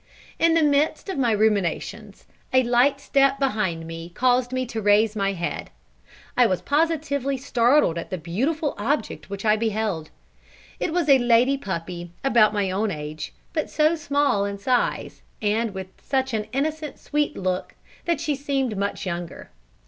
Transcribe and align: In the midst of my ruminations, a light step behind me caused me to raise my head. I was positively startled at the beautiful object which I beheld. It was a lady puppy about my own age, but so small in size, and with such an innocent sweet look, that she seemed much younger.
In 0.39 0.55
the 0.55 0.63
midst 0.63 1.09
of 1.09 1.19
my 1.19 1.31
ruminations, 1.31 2.25
a 2.51 2.63
light 2.63 2.99
step 2.99 3.37
behind 3.37 3.85
me 3.85 4.09
caused 4.09 4.51
me 4.51 4.65
to 4.65 4.81
raise 4.81 5.15
my 5.15 5.33
head. 5.33 5.69
I 6.35 6.47
was 6.47 6.59
positively 6.63 7.37
startled 7.37 7.99
at 7.99 8.09
the 8.09 8.17
beautiful 8.17 8.73
object 8.79 9.29
which 9.29 9.45
I 9.45 9.55
beheld. 9.57 10.09
It 10.79 10.91
was 10.91 11.07
a 11.07 11.19
lady 11.19 11.55
puppy 11.55 12.09
about 12.23 12.51
my 12.51 12.71
own 12.71 12.89
age, 12.89 13.31
but 13.53 13.69
so 13.69 13.93
small 13.95 14.43
in 14.43 14.57
size, 14.57 15.21
and 15.39 15.71
with 15.71 15.85
such 16.01 16.33
an 16.33 16.45
innocent 16.51 16.97
sweet 16.97 17.37
look, 17.37 17.75
that 18.05 18.19
she 18.19 18.33
seemed 18.33 18.75
much 18.75 19.05
younger. 19.05 19.51